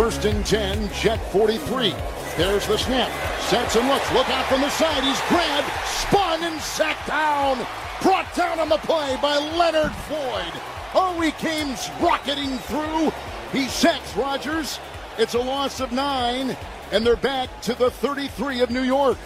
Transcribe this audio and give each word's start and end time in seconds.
First 0.00 0.24
and 0.24 0.46
10, 0.46 0.90
Jet 0.94 1.18
43. 1.30 1.94
There's 2.38 2.66
the 2.66 2.78
snap. 2.78 3.10
Sets 3.42 3.76
and 3.76 3.86
looks. 3.86 4.10
Look 4.14 4.30
out 4.30 4.46
from 4.46 4.62
the 4.62 4.70
side. 4.70 5.04
He's 5.04 5.20
grabbed, 5.28 5.68
spun, 5.84 6.42
and 6.42 6.58
sacked 6.58 7.06
down. 7.06 7.58
Brought 8.00 8.34
down 8.34 8.58
on 8.60 8.70
the 8.70 8.78
play 8.78 9.18
by 9.20 9.36
Leonard 9.36 9.92
Floyd. 9.92 10.62
Oh, 10.94 11.20
he 11.20 11.32
came 11.32 11.76
rocketing 12.00 12.56
through. 12.60 13.12
He 13.52 13.68
sacks 13.68 14.16
Rodgers. 14.16 14.80
It's 15.18 15.34
a 15.34 15.38
loss 15.38 15.80
of 15.80 15.92
nine, 15.92 16.56
and 16.92 17.04
they're 17.04 17.16
back 17.16 17.60
to 17.60 17.74
the 17.74 17.90
33 17.90 18.62
of 18.62 18.70
New 18.70 18.84
York. 18.84 19.18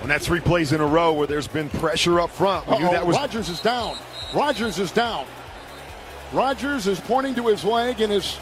And 0.00 0.10
that's 0.10 0.24
three 0.24 0.40
plays 0.40 0.72
in 0.72 0.80
a 0.80 0.86
row 0.86 1.12
where 1.12 1.26
there's 1.26 1.48
been 1.48 1.68
pressure 1.68 2.18
up 2.18 2.30
front. 2.30 2.66
We 2.66 2.78
knew 2.78 2.90
that 2.90 3.06
was 3.06 3.14
Rodgers 3.14 3.50
is 3.50 3.60
down. 3.60 3.98
Rodgers 4.34 4.78
is 4.78 4.90
down. 4.90 5.26
Rodgers 6.32 6.86
is 6.86 6.98
pointing 6.98 7.34
to 7.34 7.48
his 7.48 7.62
leg 7.62 8.00
and 8.00 8.10
his 8.10 8.38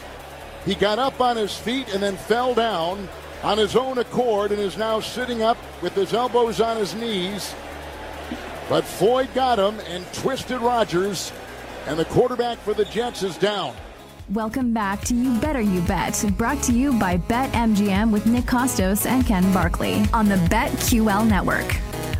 he 0.67 0.75
got 0.75 0.99
up 0.99 1.21
on 1.21 1.37
his 1.37 1.55
feet 1.55 1.87
and 1.93 2.03
then 2.03 2.17
fell 2.17 2.53
down 2.53 3.07
on 3.41 3.57
his 3.57 3.77
own 3.77 3.99
accord 3.99 4.51
and 4.51 4.59
is 4.59 4.77
now 4.77 4.99
sitting 4.99 5.41
up 5.41 5.57
with 5.81 5.95
his 5.95 6.13
elbows 6.13 6.59
on 6.59 6.75
his 6.75 6.93
knees. 6.93 7.55
But 8.67 8.83
Floyd 8.83 9.29
got 9.33 9.57
him 9.57 9.79
and 9.87 10.05
twisted 10.11 10.59
Rodgers, 10.59 11.31
and 11.85 11.97
the 11.97 12.03
quarterback 12.03 12.57
for 12.57 12.73
the 12.73 12.83
Jets 12.83 13.23
is 13.23 13.37
down. 13.37 13.73
Welcome 14.33 14.73
back 14.73 15.05
to 15.05 15.15
You 15.15 15.39
Better 15.39 15.61
You 15.61 15.79
Bet, 15.83 16.21
brought 16.37 16.61
to 16.63 16.73
you 16.73 16.91
by 16.99 17.17
BetMGM 17.17 18.11
with 18.11 18.25
Nick 18.25 18.43
Kostos 18.43 19.05
and 19.05 19.25
Ken 19.25 19.53
Barkley 19.53 20.03
on 20.11 20.27
the 20.27 20.35
BetQL 20.35 21.25
network. 21.25 21.77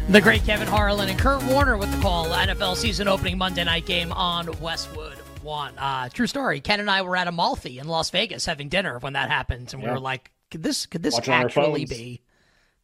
The 0.07 0.21
great 0.21 0.45
Kevin 0.45 0.69
Harlan 0.69 1.09
and 1.09 1.19
Kurt 1.19 1.43
Warner 1.47 1.75
with 1.75 1.93
the 1.93 2.01
call. 2.01 2.27
NFL 2.27 2.77
season 2.77 3.09
opening 3.09 3.37
Monday 3.37 3.65
night 3.65 3.85
game 3.85 4.13
on 4.13 4.49
Westwood 4.61 5.17
One. 5.47 5.77
Uh, 5.77 6.09
true 6.09 6.27
story. 6.27 6.59
Ken 6.59 6.81
and 6.81 6.91
I 6.91 7.03
were 7.03 7.15
at 7.15 7.29
Amalfi 7.29 7.79
in 7.79 7.87
Las 7.87 8.09
Vegas 8.09 8.45
having 8.45 8.67
dinner 8.67 8.99
when 8.99 9.13
that 9.13 9.29
happened, 9.29 9.73
and 9.73 9.81
yeah. 9.81 9.87
we 9.87 9.93
were 9.93 9.99
like, 9.99 10.33
"Could 10.51 10.61
this 10.61 10.85
could 10.85 11.01
this 11.01 11.13
Watching 11.13 11.33
actually 11.33 11.85
be?" 11.85 12.21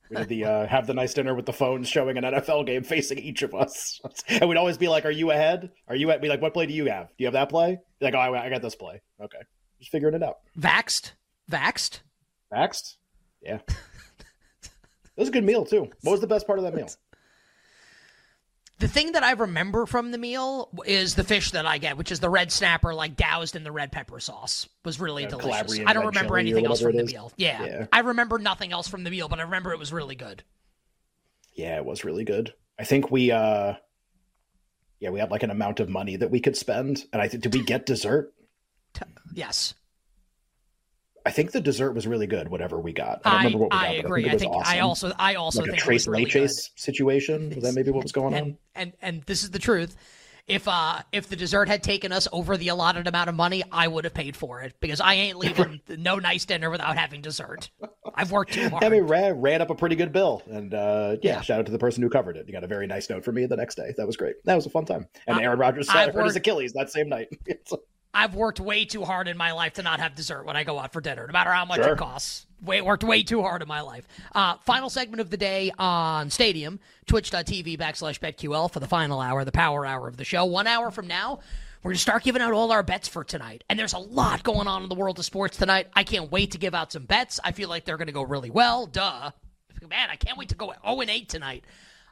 We 0.09 0.15
did 0.15 0.29
the 0.29 0.45
uh, 0.45 0.67
have 0.67 0.87
the 0.87 0.93
nice 0.93 1.13
dinner 1.13 1.35
with 1.35 1.45
the 1.45 1.51
phones 1.51 1.89
showing 1.89 2.17
an 2.17 2.23
NFL 2.23 2.65
game 2.65 2.83
facing 2.83 3.17
each 3.17 3.41
of 3.41 3.53
us, 3.53 3.99
and 4.29 4.47
we'd 4.47 4.57
always 4.57 4.77
be 4.77 4.87
like, 4.87 5.03
"Are 5.03 5.11
you 5.11 5.31
ahead? 5.31 5.71
Are 5.89 5.95
you 5.95 6.09
at?" 6.11 6.21
Be 6.21 6.29
like, 6.29 6.41
"What 6.41 6.53
play 6.53 6.65
do 6.65 6.73
you 6.73 6.85
have? 6.85 7.09
Do 7.09 7.15
you 7.17 7.25
have 7.25 7.33
that 7.33 7.49
play?" 7.49 7.79
Be 7.99 8.05
like, 8.05 8.15
"Oh, 8.15 8.19
I, 8.19 8.45
I 8.45 8.49
got 8.49 8.61
this 8.61 8.75
play." 8.75 9.01
Okay, 9.21 9.39
just 9.79 9.91
figuring 9.91 10.15
it 10.15 10.23
out. 10.23 10.37
Vaxed, 10.57 11.11
vaxed, 11.51 11.99
vaxed. 12.49 12.95
Yeah, 13.41 13.59
it 13.67 14.69
was 15.17 15.27
a 15.27 15.33
good 15.33 15.43
meal 15.43 15.65
too. 15.65 15.89
What 16.03 16.13
was 16.13 16.21
the 16.21 16.27
best 16.27 16.47
part 16.47 16.59
of 16.59 16.63
that 16.63 16.73
meal? 16.73 16.87
The 18.83 18.89
thing 18.89 19.13
that 19.13 19.23
I 19.23 19.31
remember 19.31 19.85
from 19.85 20.11
the 20.11 20.17
meal 20.17 20.67
is 20.85 21.15
the 21.15 21.23
fish 21.23 21.51
that 21.51 21.65
I 21.65 21.77
get, 21.77 21.95
which 21.95 22.11
is 22.11 22.19
the 22.19 22.29
red 22.29 22.51
snapper, 22.51 22.93
like 22.93 23.15
doused 23.15 23.55
in 23.55 23.63
the 23.63 23.71
red 23.71 23.93
pepper 23.93 24.19
sauce. 24.19 24.67
Was 24.83 24.99
really 24.99 25.25
delicious. 25.25 25.79
I 25.85 25.93
don't 25.93 26.07
remember 26.07 26.37
anything 26.37 26.65
else 26.65 26.81
from 26.81 26.97
the 26.97 27.05
meal. 27.05 27.31
Yeah. 27.37 27.63
yeah, 27.63 27.85
I 27.93 27.99
remember 27.99 28.39
nothing 28.39 28.73
else 28.73 28.89
from 28.89 29.05
the 29.05 29.09
meal, 29.09 29.29
but 29.29 29.39
I 29.39 29.43
remember 29.43 29.71
it 29.71 29.79
was 29.79 29.93
really 29.93 30.15
good. 30.15 30.43
Yeah, 31.53 31.77
it 31.77 31.85
was 31.85 32.03
really 32.03 32.25
good. 32.25 32.53
I 32.77 32.83
think 32.83 33.09
we, 33.09 33.31
uh 33.31 33.75
yeah, 34.99 35.11
we 35.11 35.21
had 35.21 35.31
like 35.31 35.43
an 35.43 35.51
amount 35.51 35.79
of 35.79 35.87
money 35.87 36.17
that 36.17 36.29
we 36.29 36.41
could 36.41 36.57
spend, 36.57 37.05
and 37.13 37.21
I 37.21 37.29
think 37.29 37.41
did 37.41 37.53
we 37.53 37.63
get 37.63 37.85
dessert? 37.85 38.33
Yes. 39.33 39.75
I 41.25 41.31
think 41.31 41.51
the 41.51 41.61
dessert 41.61 41.93
was 41.93 42.05
really 42.05 42.27
good. 42.27 42.49
Whatever 42.49 42.79
we 42.79 42.91
got, 42.91 43.21
I 43.23 43.29
don't 43.29 43.37
remember 43.39 43.57
what 43.59 43.73
we 43.73 43.77
got. 43.77 43.85
I 43.85 43.93
agree. 43.93 44.25
I 44.25 44.29
think, 44.29 44.35
I, 44.35 44.37
think 44.37 44.55
awesome. 44.55 44.75
I 44.75 44.79
also, 44.81 45.11
I 45.17 45.35
also 45.35 45.61
like 45.61 45.69
think 45.69 45.81
a 45.81 45.83
Tres 45.83 46.07
really 46.07 46.25
Leches 46.25 46.69
situation. 46.75 47.49
Was 47.55 47.63
that 47.63 47.73
maybe 47.73 47.91
what 47.91 48.03
was 48.03 48.11
going 48.11 48.33
and, 48.33 48.45
on? 48.45 48.57
And 48.75 48.93
and 49.01 49.23
this 49.23 49.43
is 49.43 49.51
the 49.51 49.59
truth. 49.59 49.95
If 50.45 50.67
uh 50.67 50.99
if 51.13 51.29
the 51.29 51.37
dessert 51.37 51.69
had 51.69 51.83
taken 51.83 52.11
us 52.11 52.27
over 52.33 52.57
the 52.57 52.67
allotted 52.67 53.07
amount 53.07 53.29
of 53.29 53.35
money, 53.35 53.63
I 53.71 53.87
would 53.87 54.03
have 54.03 54.13
paid 54.13 54.35
for 54.35 54.61
it 54.61 54.73
because 54.81 54.99
I 54.99 55.13
ain't 55.13 55.37
leaving 55.37 55.79
no 55.87 56.19
nice 56.19 56.43
dinner 56.43 56.69
without 56.69 56.97
having 56.97 57.21
dessert. 57.21 57.69
I've 58.13 58.31
worked 58.31 58.53
too 58.53 58.69
hard. 58.69 58.83
I 58.83 58.89
mean, 58.89 59.03
ran, 59.03 59.39
ran 59.39 59.61
up 59.61 59.69
a 59.69 59.75
pretty 59.75 59.95
good 59.95 60.11
bill, 60.11 60.43
and 60.47 60.73
uh, 60.73 61.15
yeah, 61.21 61.35
yeah, 61.35 61.41
shout 61.41 61.59
out 61.59 61.65
to 61.67 61.71
the 61.71 61.79
person 61.79 62.03
who 62.03 62.09
covered 62.09 62.35
it. 62.35 62.47
You 62.47 62.53
got 62.53 62.65
a 62.65 62.67
very 62.67 62.87
nice 62.87 63.09
note 63.09 63.23
for 63.23 63.31
me 63.31 63.45
the 63.45 63.55
next 63.55 63.75
day. 63.75 63.93
That 63.95 64.05
was 64.05 64.17
great. 64.17 64.35
That 64.43 64.55
was 64.55 64.65
a 64.65 64.69
fun 64.69 64.83
time. 64.83 65.07
And 65.27 65.39
Aaron 65.39 65.57
Rodgers 65.57 65.87
worked, 65.87 66.17
his 66.17 66.35
Achilles 66.35 66.73
that 66.73 66.89
same 66.89 67.07
night. 67.07 67.29
I've 68.13 68.35
worked 68.35 68.59
way 68.59 68.85
too 68.85 69.03
hard 69.03 69.27
in 69.27 69.37
my 69.37 69.53
life 69.53 69.73
to 69.73 69.81
not 69.81 69.99
have 69.99 70.13
dessert 70.13 70.45
when 70.45 70.55
I 70.55 70.63
go 70.63 70.77
out 70.77 70.93
for 70.93 71.01
dinner, 71.01 71.25
no 71.25 71.33
matter 71.33 71.51
how 71.51 71.65
much 71.65 71.81
sure. 71.81 71.93
it 71.93 71.97
costs. 71.97 72.45
Way, 72.61 72.81
worked 72.81 73.03
way 73.03 73.23
too 73.23 73.41
hard 73.41 73.61
in 73.61 73.67
my 73.67 73.81
life. 73.81 74.07
Uh, 74.33 74.55
final 74.65 74.89
segment 74.89 75.19
of 75.19 75.29
the 75.29 75.37
day 75.37 75.71
on 75.77 76.29
Stadium, 76.29 76.79
twitch.tv 77.07 77.77
backslash 77.77 78.19
BetQL 78.19 78.71
for 78.71 78.79
the 78.79 78.87
final 78.87 79.19
hour, 79.19 79.43
the 79.43 79.51
power 79.51 79.85
hour 79.85 80.07
of 80.07 80.17
the 80.17 80.23
show. 80.23 80.45
One 80.45 80.67
hour 80.67 80.91
from 80.91 81.07
now, 81.07 81.39
we're 81.81 81.89
going 81.89 81.95
to 81.95 82.01
start 82.01 82.23
giving 82.23 82.41
out 82.41 82.53
all 82.53 82.71
our 82.71 82.83
bets 82.83 83.09
for 83.09 83.25
tonight. 83.25 83.63
And 83.69 83.77
there's 83.77 83.93
a 83.93 83.97
lot 83.97 84.43
going 84.43 84.67
on 84.67 84.83
in 84.83 84.89
the 84.89 84.95
world 84.95 85.19
of 85.19 85.25
sports 85.25 85.57
tonight. 85.57 85.87
I 85.93 86.03
can't 86.03 86.31
wait 86.31 86.51
to 86.51 86.57
give 86.57 86.73
out 86.73 86.93
some 86.93 87.03
bets. 87.03 87.39
I 87.43 87.51
feel 87.51 87.67
like 87.67 87.83
they're 87.83 87.97
going 87.97 88.07
to 88.07 88.13
go 88.13 88.23
really 88.23 88.49
well. 88.49 88.85
Duh. 88.85 89.31
Man, 89.89 90.09
I 90.09 90.15
can't 90.15 90.37
wait 90.37 90.49
to 90.49 90.55
go 90.55 90.73
0 90.85 91.01
8 91.01 91.27
tonight. 91.27 91.65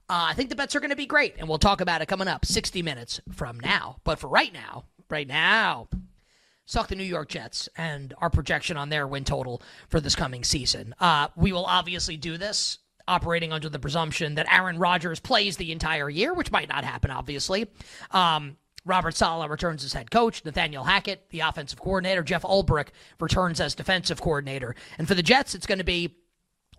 Uh, 0.10 0.28
I 0.30 0.34
think 0.34 0.50
the 0.50 0.58
bets 0.58 0.76
are 0.76 0.82
going 0.82 0.90
to 0.90 0.96
be 0.98 1.06
great, 1.06 1.36
and 1.40 1.48
we'll 1.48 1.58
talk 1.58 1.80
about 1.80 2.02
it 2.02 2.08
coming 2.08 2.28
up 2.28 2.46
60 2.46 2.82
minutes 2.82 3.22
from 3.32 3.62
now. 3.62 4.02
But 4.04 4.20
for 4.20 4.28
right 4.28 4.52
now, 4.52 4.84
right 5.12 5.28
now. 5.28 5.88
Suck 6.66 6.88
the 6.88 6.96
New 6.96 7.04
York 7.04 7.30
Jets 7.30 7.68
and 7.76 8.14
our 8.20 8.30
projection 8.30 8.78
on 8.78 8.90
their 8.90 9.06
win 9.06 9.26
total 9.26 9.62
for 9.90 10.00
this 10.00 10.16
coming 10.16 10.44
season. 10.44 10.96
Uh, 11.00 11.28
we 11.36 11.52
will 11.52 11.66
obviously 11.66 12.16
do 12.16 12.38
this 12.38 12.80
operating 13.08 13.52
under 13.52 13.68
the 13.68 13.80
presumption 13.80 14.36
that 14.36 14.52
Aaron 14.52 14.78
Rodgers 14.78 15.20
plays 15.20 15.58
the 15.58 15.72
entire 15.72 16.10
year, 16.10 16.34
which 16.34 16.52
might 16.52 16.70
not 16.70 16.86
happen, 16.86 17.12
obviously. 17.12 17.68
Um, 18.12 18.56
Robert 18.86 19.16
Saleh 19.16 19.50
returns 19.50 19.84
as 19.84 19.94
head 19.94 20.10
coach. 20.10 20.44
Nathaniel 20.44 20.84
Hackett, 20.84 21.30
the 21.30 21.42
offensive 21.42 21.80
coordinator. 21.80 22.24
Jeff 22.24 22.44
Ulbrich 22.44 22.88
returns 23.20 23.60
as 23.60 23.76
defensive 23.76 24.22
coordinator. 24.22 24.76
And 24.98 25.08
for 25.08 25.14
the 25.14 25.24
Jets, 25.24 25.54
it's 25.54 25.68
going 25.68 25.78
to 25.78 25.84
be 25.84 26.16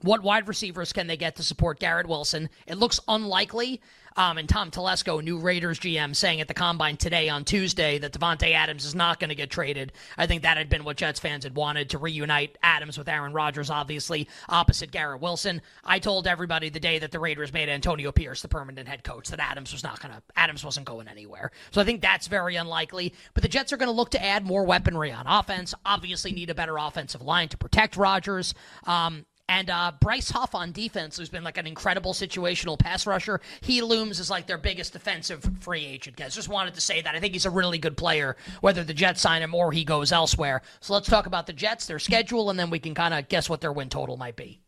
what 0.02 0.22
wide 0.22 0.48
receivers 0.48 0.92
can 0.92 1.06
they 1.06 1.16
get 1.16 1.36
to 1.36 1.42
support 1.42 1.78
Garrett 1.78 2.06
Wilson? 2.06 2.48
It 2.66 2.76
looks 2.76 3.00
unlikely. 3.08 3.80
Um, 4.16 4.38
and 4.38 4.48
Tom 4.48 4.70
Telesco, 4.70 5.22
new 5.22 5.38
Raiders 5.38 5.78
GM, 5.78 6.14
saying 6.14 6.40
at 6.40 6.48
the 6.48 6.54
combine 6.54 6.96
today 6.96 7.28
on 7.28 7.44
Tuesday 7.44 7.98
that 7.98 8.12
Davante 8.12 8.52
Adams 8.52 8.84
is 8.84 8.94
not 8.94 9.18
going 9.18 9.30
to 9.30 9.34
get 9.34 9.50
traded. 9.50 9.92
I 10.18 10.26
think 10.26 10.42
that 10.42 10.56
had 10.56 10.68
been 10.68 10.84
what 10.84 10.96
Jets 10.96 11.20
fans 11.20 11.44
had 11.44 11.56
wanted 11.56 11.90
to 11.90 11.98
reunite 11.98 12.58
Adams 12.62 12.98
with 12.98 13.08
Aaron 13.08 13.32
Rodgers, 13.32 13.70
obviously 13.70 14.28
opposite 14.48 14.90
Garrett 14.90 15.20
Wilson. 15.20 15.62
I 15.84 15.98
told 15.98 16.26
everybody 16.26 16.68
the 16.68 16.80
day 16.80 16.98
that 16.98 17.10
the 17.10 17.18
Raiders 17.20 17.52
made 17.52 17.68
Antonio 17.68 18.12
Pierce 18.12 18.42
the 18.42 18.48
permanent 18.48 18.88
head 18.88 19.04
coach 19.04 19.28
that 19.28 19.40
Adams 19.40 19.72
was 19.72 19.82
not 19.82 20.00
going 20.00 20.14
to. 20.14 20.22
Adams 20.36 20.64
wasn't 20.64 20.86
going 20.86 21.08
anywhere. 21.08 21.50
So 21.70 21.80
I 21.80 21.84
think 21.84 22.02
that's 22.02 22.26
very 22.26 22.56
unlikely. 22.56 23.14
But 23.34 23.42
the 23.42 23.48
Jets 23.48 23.72
are 23.72 23.76
going 23.76 23.88
to 23.88 23.92
look 23.92 24.10
to 24.10 24.22
add 24.22 24.44
more 24.44 24.64
weaponry 24.64 25.12
on 25.12 25.26
offense. 25.26 25.74
Obviously, 25.86 26.32
need 26.32 26.50
a 26.50 26.54
better 26.54 26.76
offensive 26.76 27.22
line 27.22 27.48
to 27.48 27.56
protect 27.56 27.96
Rodgers. 27.96 28.54
Um, 28.84 29.24
and 29.52 29.68
uh, 29.68 29.92
Bryce 30.00 30.30
Huff 30.30 30.54
on 30.54 30.72
defense, 30.72 31.18
who's 31.18 31.28
been 31.28 31.44
like 31.44 31.58
an 31.58 31.66
incredible 31.66 32.14
situational 32.14 32.78
pass 32.78 33.06
rusher, 33.06 33.42
he 33.60 33.82
looms 33.82 34.18
as 34.18 34.30
like 34.30 34.46
their 34.46 34.56
biggest 34.56 34.94
defensive 34.94 35.46
free 35.60 35.84
agent. 35.84 36.16
Guys, 36.16 36.34
just 36.34 36.48
wanted 36.48 36.72
to 36.72 36.80
say 36.80 37.02
that. 37.02 37.14
I 37.14 37.20
think 37.20 37.34
he's 37.34 37.44
a 37.44 37.50
really 37.50 37.76
good 37.76 37.94
player, 37.94 38.38
whether 38.62 38.82
the 38.82 38.94
Jets 38.94 39.20
sign 39.20 39.42
him 39.42 39.54
or 39.54 39.70
he 39.70 39.84
goes 39.84 40.10
elsewhere. 40.10 40.62
So 40.80 40.94
let's 40.94 41.06
talk 41.06 41.26
about 41.26 41.46
the 41.46 41.52
Jets, 41.52 41.84
their 41.84 41.98
schedule, 41.98 42.48
and 42.48 42.58
then 42.58 42.70
we 42.70 42.78
can 42.78 42.94
kind 42.94 43.12
of 43.12 43.28
guess 43.28 43.50
what 43.50 43.60
their 43.60 43.74
win 43.74 43.90
total 43.90 44.16
might 44.16 44.36
be. 44.36 44.58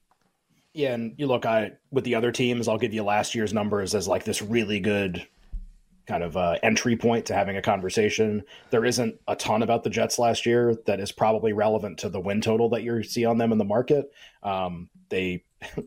Yeah, 0.74 0.92
and 0.92 1.14
you 1.16 1.28
look, 1.28 1.46
I 1.46 1.72
with 1.90 2.04
the 2.04 2.16
other 2.16 2.30
teams, 2.30 2.68
I'll 2.68 2.76
give 2.76 2.92
you 2.92 3.04
last 3.04 3.34
year's 3.34 3.54
numbers 3.54 3.94
as 3.94 4.06
like 4.06 4.24
this 4.24 4.42
really 4.42 4.80
good 4.80 5.26
kind 6.06 6.22
of 6.22 6.36
uh, 6.36 6.58
entry 6.62 6.96
point 6.96 7.26
to 7.26 7.34
having 7.34 7.56
a 7.56 7.62
conversation. 7.62 8.42
There 8.70 8.84
isn't 8.84 9.20
a 9.26 9.36
ton 9.36 9.62
about 9.62 9.84
the 9.84 9.90
Jets 9.90 10.18
last 10.18 10.46
year 10.46 10.76
that 10.86 11.00
is 11.00 11.12
probably 11.12 11.52
relevant 11.52 11.98
to 11.98 12.08
the 12.08 12.20
win 12.20 12.40
total 12.40 12.68
that 12.70 12.82
you 12.82 13.02
see 13.02 13.24
on 13.24 13.38
them 13.38 13.52
in 13.52 13.58
the 13.58 13.64
market. 13.64 14.10
Um, 14.42 14.90
they 15.08 15.44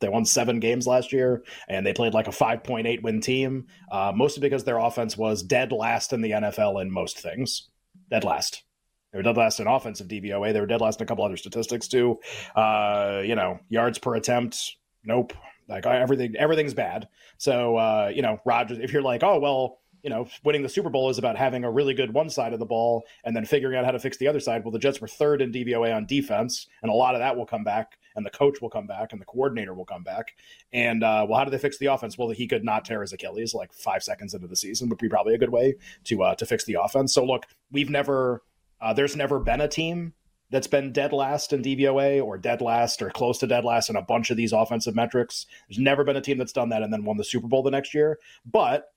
they 0.00 0.08
won 0.08 0.24
seven 0.24 0.60
games 0.60 0.86
last 0.86 1.12
year, 1.12 1.42
and 1.68 1.86
they 1.86 1.92
played 1.92 2.14
like 2.14 2.28
a 2.28 2.32
5.8 2.32 3.02
win 3.02 3.20
team, 3.20 3.66
uh, 3.90 4.12
mostly 4.14 4.40
because 4.40 4.64
their 4.64 4.78
offense 4.78 5.16
was 5.16 5.42
dead 5.42 5.72
last 5.72 6.12
in 6.12 6.20
the 6.20 6.32
NFL 6.32 6.80
in 6.82 6.90
most 6.90 7.18
things. 7.18 7.68
Dead 8.10 8.24
last. 8.24 8.64
They 9.12 9.18
were 9.18 9.22
dead 9.22 9.36
last 9.36 9.58
in 9.60 9.66
offensive 9.66 10.08
DVOA. 10.08 10.52
They 10.52 10.60
were 10.60 10.66
dead 10.66 10.80
last 10.80 11.00
in 11.00 11.04
a 11.04 11.06
couple 11.06 11.24
other 11.24 11.36
statistics 11.36 11.88
too. 11.88 12.20
Uh, 12.54 13.22
you 13.24 13.34
know, 13.34 13.58
yards 13.68 13.98
per 13.98 14.14
attempt. 14.14 14.76
Nope. 15.04 15.32
Like 15.70 15.86
everything, 15.86 16.34
everything's 16.36 16.74
bad. 16.74 17.08
So 17.38 17.76
uh, 17.76 18.12
you 18.14 18.22
know, 18.22 18.40
Rodgers. 18.44 18.78
If 18.78 18.92
you're 18.92 19.02
like, 19.02 19.22
oh 19.22 19.38
well, 19.38 19.78
you 20.02 20.10
know, 20.10 20.26
winning 20.44 20.62
the 20.62 20.68
Super 20.68 20.90
Bowl 20.90 21.10
is 21.10 21.18
about 21.18 21.36
having 21.36 21.64
a 21.64 21.70
really 21.70 21.94
good 21.94 22.12
one 22.12 22.30
side 22.30 22.52
of 22.52 22.58
the 22.58 22.66
ball 22.66 23.04
and 23.24 23.36
then 23.36 23.44
figuring 23.44 23.76
out 23.76 23.84
how 23.84 23.90
to 23.90 23.98
fix 23.98 24.16
the 24.16 24.28
other 24.28 24.40
side. 24.40 24.64
Well, 24.64 24.72
the 24.72 24.78
Jets 24.78 25.00
were 25.00 25.08
third 25.08 25.42
in 25.42 25.52
DVOA 25.52 25.94
on 25.94 26.06
defense, 26.06 26.66
and 26.82 26.90
a 26.90 26.94
lot 26.94 27.14
of 27.14 27.20
that 27.20 27.36
will 27.36 27.46
come 27.46 27.64
back, 27.64 27.98
and 28.16 28.24
the 28.24 28.30
coach 28.30 28.60
will 28.60 28.70
come 28.70 28.86
back, 28.86 29.12
and 29.12 29.20
the 29.20 29.26
coordinator 29.26 29.74
will 29.74 29.84
come 29.84 30.02
back. 30.02 30.34
And 30.72 31.04
uh, 31.04 31.26
well, 31.28 31.38
how 31.38 31.44
do 31.44 31.50
they 31.50 31.58
fix 31.58 31.78
the 31.78 31.86
offense? 31.86 32.16
Well, 32.16 32.30
he 32.30 32.46
could 32.46 32.64
not 32.64 32.84
tear 32.84 33.02
his 33.02 33.12
Achilles 33.12 33.54
like 33.54 33.72
five 33.72 34.02
seconds 34.02 34.34
into 34.34 34.48
the 34.48 34.56
season 34.56 34.88
would 34.88 34.98
be 34.98 35.08
probably 35.08 35.34
a 35.34 35.38
good 35.38 35.50
way 35.50 35.74
to 36.04 36.22
uh, 36.22 36.34
to 36.36 36.46
fix 36.46 36.64
the 36.64 36.78
offense. 36.82 37.14
So 37.14 37.24
look, 37.24 37.46
we've 37.70 37.90
never. 37.90 38.42
Uh, 38.82 38.94
there's 38.94 39.14
never 39.14 39.38
been 39.38 39.60
a 39.60 39.68
team 39.68 40.14
that's 40.50 40.66
been 40.66 40.92
dead 40.92 41.12
last 41.12 41.52
in 41.52 41.62
DVOA 41.62 42.22
or 42.22 42.36
dead 42.38 42.60
last 42.60 43.02
or 43.02 43.10
close 43.10 43.38
to 43.38 43.46
dead 43.46 43.64
last 43.64 43.88
in 43.88 43.96
a 43.96 44.02
bunch 44.02 44.30
of 44.30 44.36
these 44.36 44.52
offensive 44.52 44.94
metrics. 44.94 45.46
There's 45.68 45.78
never 45.78 46.04
been 46.04 46.16
a 46.16 46.20
team 46.20 46.38
that's 46.38 46.52
done 46.52 46.70
that 46.70 46.82
and 46.82 46.92
then 46.92 47.04
won 47.04 47.16
the 47.16 47.24
Super 47.24 47.48
Bowl 47.48 47.62
the 47.62 47.70
next 47.70 47.94
year. 47.94 48.18
But 48.44 48.92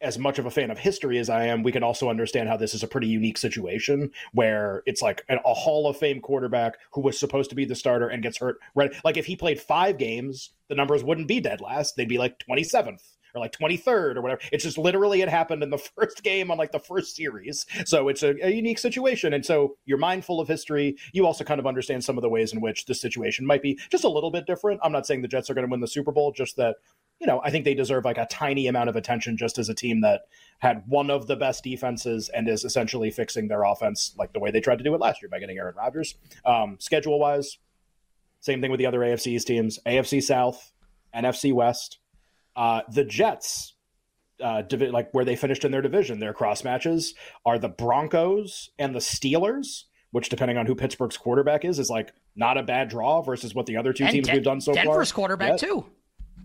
as 0.00 0.18
much 0.18 0.38
of 0.38 0.46
a 0.46 0.50
fan 0.50 0.70
of 0.70 0.78
history 0.78 1.18
as 1.18 1.28
I 1.28 1.46
am, 1.46 1.62
we 1.62 1.72
can 1.72 1.82
also 1.82 2.08
understand 2.08 2.48
how 2.48 2.56
this 2.56 2.74
is 2.74 2.84
a 2.84 2.88
pretty 2.88 3.08
unique 3.08 3.36
situation 3.36 4.10
where 4.32 4.82
it's 4.86 5.02
like 5.02 5.24
a, 5.28 5.36
a 5.44 5.54
Hall 5.54 5.88
of 5.88 5.96
Fame 5.96 6.20
quarterback 6.20 6.78
who 6.92 7.00
was 7.00 7.18
supposed 7.18 7.50
to 7.50 7.56
be 7.56 7.64
the 7.64 7.74
starter 7.74 8.08
and 8.08 8.22
gets 8.22 8.38
hurt. 8.38 8.58
Right, 8.74 8.92
like 9.04 9.16
if 9.16 9.26
he 9.26 9.34
played 9.34 9.60
five 9.60 9.98
games, 9.98 10.50
the 10.68 10.76
numbers 10.76 11.02
wouldn't 11.02 11.26
be 11.26 11.40
dead 11.40 11.60
last; 11.60 11.96
they'd 11.96 12.08
be 12.08 12.18
like 12.18 12.38
twenty 12.38 12.62
seventh 12.62 13.02
or 13.34 13.40
like 13.40 13.52
23rd 13.52 14.16
or 14.16 14.22
whatever. 14.22 14.40
It's 14.52 14.64
just 14.64 14.78
literally 14.78 15.22
it 15.22 15.28
happened 15.28 15.62
in 15.62 15.70
the 15.70 15.78
first 15.96 16.22
game 16.22 16.50
on 16.50 16.58
like 16.58 16.72
the 16.72 16.78
first 16.78 17.16
series. 17.16 17.66
So 17.84 18.08
it's 18.08 18.22
a, 18.22 18.34
a, 18.42 18.50
unique 18.50 18.78
situation. 18.78 19.32
And 19.32 19.44
so 19.44 19.76
you're 19.84 19.98
mindful 19.98 20.40
of 20.40 20.48
history. 20.48 20.96
You 21.12 21.26
also 21.26 21.44
kind 21.44 21.60
of 21.60 21.66
understand 21.66 22.04
some 22.04 22.18
of 22.18 22.22
the 22.22 22.28
ways 22.28 22.52
in 22.52 22.60
which 22.60 22.86
this 22.86 23.00
situation 23.00 23.46
might 23.46 23.62
be 23.62 23.78
just 23.90 24.04
a 24.04 24.08
little 24.08 24.30
bit 24.30 24.46
different. 24.46 24.80
I'm 24.82 24.92
not 24.92 25.06
saying 25.06 25.22
the 25.22 25.28
Jets 25.28 25.50
are 25.50 25.54
going 25.54 25.66
to 25.66 25.70
win 25.70 25.80
the 25.80 25.86
Super 25.88 26.12
Bowl, 26.12 26.32
just 26.32 26.56
that, 26.56 26.76
you 27.20 27.26
know, 27.26 27.40
I 27.44 27.50
think 27.50 27.64
they 27.64 27.74
deserve 27.74 28.04
like 28.04 28.18
a 28.18 28.26
tiny 28.26 28.66
amount 28.66 28.88
of 28.88 28.96
attention 28.96 29.36
just 29.36 29.58
as 29.58 29.68
a 29.68 29.74
team 29.74 30.00
that 30.02 30.22
had 30.58 30.82
one 30.86 31.10
of 31.10 31.26
the 31.26 31.36
best 31.36 31.64
defenses 31.64 32.30
and 32.34 32.48
is 32.48 32.64
essentially 32.64 33.10
fixing 33.10 33.48
their 33.48 33.64
offense 33.64 34.14
like 34.18 34.32
the 34.32 34.40
way 34.40 34.50
they 34.50 34.60
tried 34.60 34.78
to 34.78 34.84
do 34.84 34.94
it 34.94 35.00
last 35.00 35.22
year 35.22 35.28
by 35.28 35.38
getting 35.38 35.58
Aaron 35.58 35.74
Rodgers. 35.76 36.14
Um, 36.44 36.76
schedule 36.80 37.18
wise, 37.18 37.58
same 38.40 38.60
thing 38.60 38.70
with 38.70 38.78
the 38.78 38.86
other 38.86 39.00
AFC's 39.00 39.44
teams 39.44 39.78
AFC 39.86 40.22
South, 40.22 40.72
NFC 41.14 41.52
West 41.52 41.98
uh, 42.58 42.82
the 42.92 43.04
Jets, 43.04 43.74
uh, 44.42 44.62
divi- 44.62 44.90
like 44.90 45.10
where 45.12 45.24
they 45.24 45.36
finished 45.36 45.64
in 45.64 45.70
their 45.70 45.80
division, 45.80 46.18
their 46.18 46.32
cross 46.34 46.64
matches 46.64 47.14
are 47.46 47.58
the 47.58 47.68
Broncos 47.68 48.70
and 48.78 48.94
the 48.94 48.98
Steelers, 48.98 49.84
which 50.10 50.28
depending 50.28 50.58
on 50.58 50.66
who 50.66 50.74
Pittsburgh's 50.74 51.16
quarterback 51.16 51.64
is, 51.64 51.78
is 51.78 51.88
like 51.88 52.12
not 52.34 52.58
a 52.58 52.62
bad 52.62 52.88
draw 52.88 53.22
versus 53.22 53.54
what 53.54 53.66
the 53.66 53.76
other 53.76 53.92
two 53.92 54.04
and 54.04 54.12
teams 54.12 54.26
Den- 54.26 54.36
we've 54.36 54.44
done 54.44 54.60
so 54.60 54.72
Denver's 54.72 54.84
far. 54.86 54.94
Denver's 54.94 55.12
quarterback 55.12 55.48
yet. 55.50 55.60
too. 55.60 55.86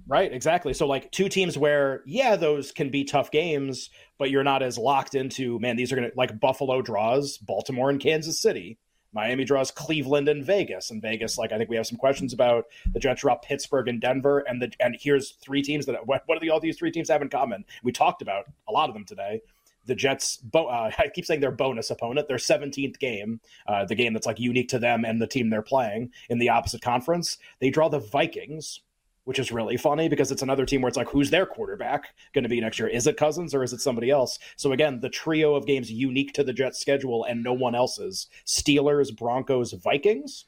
Right, 0.06 0.32
exactly. 0.34 0.74
So 0.74 0.86
like 0.86 1.12
two 1.12 1.30
teams 1.30 1.58
where 1.58 2.02
yeah, 2.06 2.36
those 2.36 2.72
can 2.72 2.90
be 2.90 3.06
tough 3.06 3.32
games, 3.32 3.90
but 4.20 4.30
you're 4.30 4.44
not 4.44 4.62
as 4.62 4.78
locked 4.78 5.16
into 5.16 5.60
man. 5.60 5.78
These 5.78 5.92
are 5.92 5.96
gonna 5.96 6.12
like 6.16 6.40
Buffalo 6.40 6.82
draws 6.82 7.38
Baltimore 7.38 7.90
and 7.90 8.00
Kansas 8.00 8.42
City. 8.42 8.78
Miami 9.14 9.44
draws 9.44 9.72
Cleveland 9.72 10.28
and 10.28 10.44
Vegas. 10.44 10.92
And 10.92 11.02
Vegas, 11.02 11.38
like 11.38 11.52
I 11.52 11.58
think 11.58 11.70
we 11.70 11.76
have 11.76 11.88
some 11.88 11.98
questions 11.98 12.34
about 12.34 12.66
the 12.92 13.00
Jets 13.00 13.22
draw 13.22 13.36
Pittsburgh 13.36 13.88
and 13.88 14.02
Denver. 14.02 14.40
And 14.40 14.62
the 14.62 14.72
and 14.80 14.96
here's 15.00 15.32
three 15.32 15.62
teams 15.62 15.86
that 15.86 16.06
what, 16.06 16.24
what 16.26 16.40
do 16.40 16.46
the, 16.46 16.52
all 16.52 16.60
these 16.60 16.78
three 16.78 16.92
teams 16.92 17.10
have 17.10 17.22
in 17.22 17.30
common? 17.30 17.66
We 17.84 17.92
talked 17.92 18.22
about 18.22 18.46
a 18.68 18.72
lot 18.72 18.90
of 18.90 18.96
them 18.96 19.06
today. 19.06 19.42
The 19.86 19.96
Jets, 19.96 20.38
bo- 20.38 20.68
uh, 20.68 20.92
I 20.98 21.10
keep 21.10 21.26
saying 21.26 21.42
their 21.42 21.52
bonus 21.52 21.90
opponent, 21.90 22.28
their 22.28 22.38
17th 22.38 23.00
game, 23.00 23.40
uh, 23.68 23.86
the 23.86 23.96
game 23.96 24.14
that's 24.14 24.28
like 24.28 24.40
unique 24.40 24.70
to 24.70 24.80
them 24.80 25.06
and 25.06 25.22
the 25.22 25.28
team 25.28 25.50
they're 25.50 25.62
playing 25.62 26.12
in 26.30 26.40
the 26.40 26.50
opposite 26.50 26.82
conference. 26.82 27.38
They 27.60 27.70
draw 27.70 27.90
the 27.90 28.00
Vikings, 28.00 28.82
which 29.26 29.40
is 29.40 29.52
really 29.52 29.78
funny 29.78 30.10
because 30.10 30.32
it's 30.32 30.42
another 30.42 30.66
team 30.66 30.82
where 30.82 30.90
it's 30.90 30.98
like, 30.98 31.10
who's 31.10 31.30
their 31.30 31.46
quarterback 31.46 32.14
going 32.34 32.44
to 32.44 32.50
be 32.50 32.60
next 32.60 32.80
year? 32.80 32.88
Is 32.88 33.08
it 33.08 33.18
Cousins 33.18 33.54
or 33.54 33.64
is 33.64 33.74
it 33.74 33.82
somebody 33.82 34.10
else? 34.10 34.38
So 34.56 34.72
again, 34.72 35.00
the 35.00 35.10
trio 35.10 35.56
of 35.56 35.66
games 35.66 35.92
unique 35.92 36.34
to 36.34 36.44
the 36.44 36.54
Jets 36.54 36.80
schedule 36.80 37.24
and 37.24 37.44
no 37.44 37.54
one 37.54 37.76
else's 37.76 38.28
Steelers, 38.46 39.16
Broncos, 39.16 39.74
Vikings. 39.74 40.46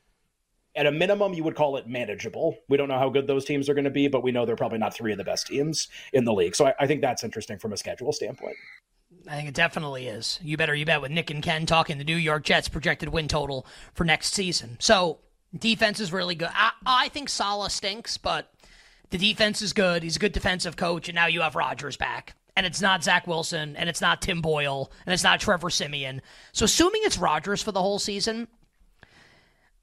At 0.77 0.87
a 0.87 0.91
minimum, 0.91 1.33
you 1.33 1.43
would 1.45 1.55
call 1.55 1.77
it 1.77 1.87
manageable. 1.87 2.57
We 2.67 2.75
don't 2.75 2.89
know 2.89 2.99
how 2.99 3.07
good 3.07 3.27
those 3.27 3.45
teams 3.45 3.69
are 3.69 3.73
going 3.73 3.85
to 3.85 3.89
be, 3.89 4.09
but 4.09 4.23
we 4.23 4.33
know 4.33 4.45
they're 4.45 4.57
probably 4.57 4.77
not 4.77 4.93
three 4.93 5.13
of 5.13 5.17
the 5.17 5.23
best 5.23 5.47
teams 5.47 5.87
in 6.11 6.25
the 6.25 6.33
league. 6.33 6.53
So 6.53 6.67
I, 6.67 6.73
I 6.81 6.87
think 6.87 6.99
that's 6.99 7.23
interesting 7.23 7.57
from 7.57 7.71
a 7.71 7.77
schedule 7.77 8.11
standpoint. 8.11 8.57
I 9.25 9.37
think 9.37 9.47
it 9.47 9.55
definitely 9.55 10.07
is. 10.07 10.39
You 10.43 10.57
better 10.57 10.75
you 10.75 10.85
bet 10.85 11.01
with 11.01 11.11
Nick 11.11 11.31
and 11.31 11.41
Ken 11.41 11.65
talking 11.65 11.97
the 11.97 12.03
New 12.03 12.17
York 12.17 12.43
Jets 12.43 12.67
projected 12.67 13.09
win 13.09 13.29
total 13.29 13.65
for 13.93 14.03
next 14.03 14.33
season. 14.33 14.75
So 14.79 15.19
defense 15.57 15.99
is 15.99 16.11
really 16.11 16.35
good. 16.35 16.49
I, 16.53 16.71
I 16.85 17.09
think 17.09 17.29
Saleh 17.29 17.71
stinks, 17.71 18.17
but 18.17 18.51
the 19.09 19.17
defense 19.17 19.61
is 19.61 19.73
good. 19.73 20.03
He's 20.03 20.15
a 20.15 20.19
good 20.19 20.33
defensive 20.33 20.75
coach, 20.75 21.09
and 21.09 21.15
now 21.15 21.27
you 21.27 21.41
have 21.41 21.55
Rodgers 21.55 21.97
back. 21.97 22.35
And 22.57 22.65
it's 22.65 22.81
not 22.81 23.03
Zach 23.03 23.27
Wilson, 23.27 23.75
and 23.75 23.89
it's 23.89 23.99
not 23.99 24.21
Tim 24.21 24.41
Boyle, 24.41 24.91
and 25.05 25.13
it's 25.13 25.23
not 25.23 25.41
Trevor 25.41 25.69
Siemian. 25.69 26.21
So, 26.53 26.63
assuming 26.65 27.01
it's 27.03 27.17
Rodgers 27.17 27.61
for 27.61 27.73
the 27.73 27.81
whole 27.81 27.99
season, 27.99 28.47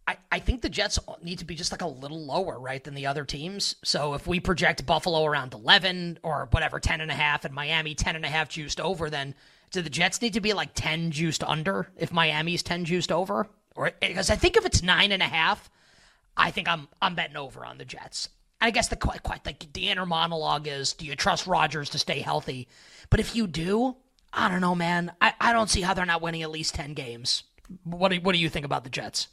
I, 0.07 0.17
I 0.33 0.39
think 0.41 0.63
the 0.63 0.69
Jets 0.69 0.99
need 1.23 1.39
to 1.39 1.45
be 1.45 1.55
just 1.55 1.71
like 1.71 1.83
a 1.83 1.87
little 1.87 2.25
lower, 2.25 2.59
right, 2.59 2.83
than 2.83 2.95
the 2.95 3.07
other 3.07 3.25
teams. 3.25 3.77
So 3.85 4.15
if 4.15 4.27
we 4.27 4.41
project 4.41 4.85
Buffalo 4.85 5.25
around 5.25 5.55
11 5.55 6.19
or 6.23 6.49
whatever, 6.51 6.81
10 6.81 7.01
and 7.01 7.11
a 7.11 7.15
half, 7.15 7.45
and 7.45 7.55
Miami 7.55 7.95
10 7.95 8.17
and 8.17 8.25
a 8.25 8.29
half 8.29 8.49
juiced 8.49 8.81
over, 8.81 9.11
then 9.11 9.35
do 9.71 9.81
the 9.81 9.91
Jets 9.91 10.21
need 10.21 10.35
to 10.35 10.41
be 10.41 10.53
like 10.53 10.71
10 10.75 11.13
juiced 11.13 11.45
under 11.45 11.89
if 11.97 12.13
Miami's 12.13 12.63
10 12.63 12.85
juiced 12.85 13.13
over? 13.13 13.49
Or 13.77 13.93
because 14.01 14.29
I 14.29 14.37
think 14.37 14.57
if 14.57 14.67
it's 14.67 14.83
nine 14.83 15.13
and 15.13 15.23
a 15.23 15.27
half, 15.27 15.71
I 16.37 16.51
think 16.51 16.69
I'm 16.69 16.89
I'm 17.01 17.15
betting 17.15 17.37
over 17.37 17.65
on 17.65 17.79
the 17.79 17.85
Jets. 17.85 18.29
I 18.63 18.71
guess 18.71 18.87
the 18.87 18.97
quite 18.97 19.25
quite 19.25 19.43
the, 19.43 19.55
the 19.73 19.89
inner 19.89 20.07
monologue 20.07 20.69
is, 20.69 20.93
do 20.93 21.05
you 21.05 21.17
trust 21.17 21.49
Rodgers 21.49 21.91
to 21.91 21.99
stay 21.99 22.21
healthy? 22.21 22.69
But 23.11 23.19
if 23.19 23.35
you 23.35 23.49
do, 23.49 23.97
I 24.33 24.49
don't 24.49 24.61
know, 24.61 24.77
man. 24.77 25.13
I, 25.21 25.35
I 25.41 25.53
don't 25.53 25.69
see 25.69 25.83
how 25.83 25.95
they're 25.95 26.07
not 26.07 26.23
winning 26.23 26.43
at 26.43 26.51
least 26.51 26.77
10 26.77 26.95
games. 26.95 27.43
What 27.83 28.11
do, 28.11 28.21
what 28.21 28.33
do 28.33 28.39
you 28.39 28.49
think 28.49 28.65
about 28.65 28.85
the 28.85 28.91
Jets? 28.91 29.27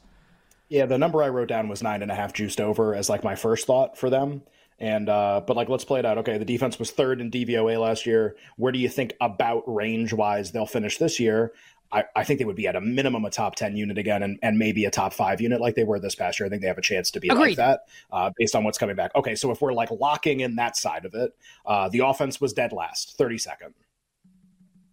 Yeah, 0.67 0.87
the 0.87 0.97
number 0.97 1.21
I 1.21 1.29
wrote 1.29 1.47
down 1.47 1.67
was 1.69 1.83
nine 1.83 2.01
and 2.01 2.11
a 2.11 2.15
half 2.15 2.33
juiced 2.33 2.59
over 2.59 2.95
as 2.95 3.07
like 3.07 3.23
my 3.23 3.35
first 3.35 3.67
thought 3.67 3.97
for 3.97 4.09
them. 4.09 4.41
And 4.79 5.09
uh, 5.09 5.41
but 5.45 5.57
like 5.57 5.69
let's 5.69 5.83
play 5.85 5.99
it 5.99 6.05
out. 6.05 6.19
Okay, 6.19 6.37
the 6.37 6.45
defense 6.45 6.79
was 6.79 6.89
third 6.89 7.21
in 7.21 7.29
DVOA 7.29 7.79
last 7.79 8.05
year. 8.05 8.35
Where 8.55 8.71
do 8.71 8.79
you 8.79 8.87
think 8.89 9.13
about 9.19 9.63
range 9.67 10.13
wise 10.13 10.51
they'll 10.51 10.65
finish 10.65 10.97
this 10.97 11.19
year? 11.19 11.51
I, 11.91 12.03
I 12.15 12.23
think 12.23 12.39
they 12.39 12.45
would 12.45 12.55
be 12.55 12.67
at 12.67 12.75
a 12.75 12.81
minimum 12.81 13.25
a 13.25 13.31
top 13.31 13.55
10 13.55 13.75
unit 13.75 13.97
again 13.97 14.21
and, 14.21 14.37
and 14.43 14.59
maybe 14.59 14.85
a 14.85 14.91
top 14.91 15.13
five 15.13 15.41
unit 15.41 15.59
like 15.59 15.75
they 15.75 15.83
were 15.83 15.99
this 15.99 16.15
past 16.15 16.39
year. 16.39 16.45
I 16.47 16.49
think 16.49 16.61
they 16.61 16.67
have 16.67 16.77
a 16.77 16.81
chance 16.83 17.09
to 17.11 17.19
be 17.19 17.29
Agreed. 17.29 17.41
like 17.49 17.57
that 17.57 17.81
uh, 18.11 18.31
based 18.37 18.55
on 18.55 18.63
what's 18.63 18.77
coming 18.77 18.95
back. 18.95 19.11
Okay, 19.15 19.35
so 19.35 19.49
if 19.51 19.61
we're 19.61 19.73
like 19.73 19.89
locking 19.91 20.41
in 20.41 20.55
that 20.57 20.77
side 20.77 21.05
of 21.05 21.15
it, 21.15 21.35
uh, 21.65 21.89
the 21.89 21.99
offense 21.99 22.39
was 22.39 22.53
dead 22.53 22.71
last, 22.71 23.17
32nd. 23.17 23.73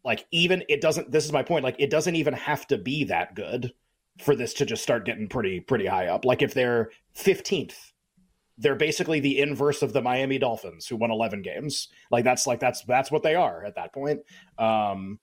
Like, 0.05 0.27
even 0.31 0.63
it 0.69 0.81
doesn't, 0.81 1.11
this 1.11 1.25
is 1.25 1.33
my 1.33 1.43
point, 1.43 1.65
like, 1.65 1.77
it 1.79 1.91
doesn't 1.91 2.15
even 2.15 2.33
have 2.33 2.67
to 2.69 2.79
be 2.79 3.05
that 3.05 3.35
good 3.35 3.73
for 4.19 4.35
this 4.35 4.55
to 4.55 4.67
just 4.67 4.83
start 4.83 5.05
getting 5.05 5.29
pretty 5.29 5.61
pretty 5.61 5.87
high 5.87 6.07
up. 6.07 6.25
Like 6.25 6.43
if 6.43 6.55
they're 6.55 6.91
15th, 7.17 7.93
they're 8.59 8.75
basically 8.75 9.21
the 9.21 9.41
inverse 9.41 9.83
of 9.83 9.93
the 9.93 10.01
Miami 10.01 10.39
Dolphins 10.39 10.87
who 10.87 10.97
won 10.97 11.11
11 11.11 11.43
games. 11.43 11.89
Like 12.11 12.25
that's 12.25 12.47
like 12.47 12.61
that's 12.61 12.83
that's 12.85 13.11
what 13.11 13.23
they 13.23 13.35
are 13.35 13.65
at 13.65 13.75
that 13.75 13.93
point. 13.93 14.21
Um, 14.59 15.19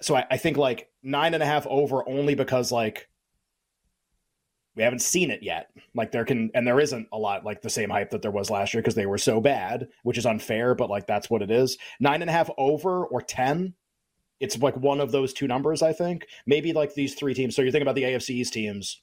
so 0.00 0.16
I, 0.16 0.26
I 0.30 0.36
think 0.36 0.56
like 0.56 0.88
nine 1.02 1.34
and 1.34 1.42
a 1.42 1.46
half 1.46 1.66
over 1.66 2.08
only 2.08 2.34
because 2.34 2.72
like 2.72 3.08
we 4.74 4.82
haven't 4.82 5.00
seen 5.00 5.30
it 5.30 5.42
yet. 5.42 5.70
Like 5.94 6.12
there 6.12 6.24
can 6.24 6.50
and 6.54 6.66
there 6.66 6.80
isn't 6.80 7.08
a 7.12 7.18
lot 7.18 7.44
like 7.44 7.62
the 7.62 7.70
same 7.70 7.90
hype 7.90 8.10
that 8.10 8.22
there 8.22 8.30
was 8.30 8.50
last 8.50 8.74
year 8.74 8.82
because 8.82 8.94
they 8.94 9.06
were 9.06 9.18
so 9.18 9.40
bad, 9.40 9.88
which 10.02 10.18
is 10.18 10.26
unfair, 10.26 10.74
but 10.74 10.90
like 10.90 11.06
that's 11.06 11.30
what 11.30 11.42
it 11.42 11.50
is. 11.50 11.78
Nine 11.98 12.20
and 12.20 12.30
a 12.30 12.32
half 12.32 12.50
over 12.58 13.04
or 13.06 13.22
ten 13.22 13.74
it's 14.40 14.58
like 14.58 14.76
one 14.76 15.00
of 15.00 15.12
those 15.12 15.32
two 15.32 15.46
numbers, 15.46 15.82
I 15.82 15.92
think. 15.92 16.26
Maybe 16.46 16.72
like 16.72 16.94
these 16.94 17.14
three 17.14 17.34
teams. 17.34 17.56
So 17.56 17.62
you 17.62 17.72
think 17.72 17.82
about 17.82 17.94
the 17.94 18.02
AFC's 18.02 18.50
teams. 18.50 19.00